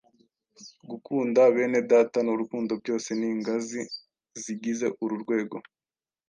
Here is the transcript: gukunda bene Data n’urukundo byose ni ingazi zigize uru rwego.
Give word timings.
gukunda 0.89 1.39
bene 1.55 1.79
Data 1.91 2.17
n’urukundo 2.23 2.71
byose 2.81 3.09
ni 3.19 3.27
ingazi 3.33 3.81
zigize 4.43 4.85
uru 5.03 5.15
rwego. 5.23 5.57